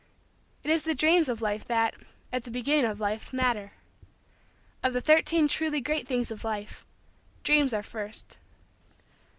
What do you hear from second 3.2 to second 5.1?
matter. Of the